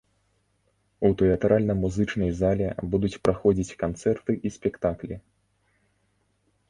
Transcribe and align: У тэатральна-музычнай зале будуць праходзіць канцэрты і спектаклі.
У 1.09 1.11
тэатральна-музычнай 1.21 2.31
зале 2.39 2.67
будуць 2.95 3.13
праходзіць 3.29 3.77
канцэрты 3.85 4.31
і 4.49 4.57
спектаклі. 4.59 5.15